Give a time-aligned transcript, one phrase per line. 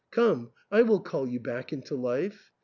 [0.09, 2.51] Come, I will call you back into life.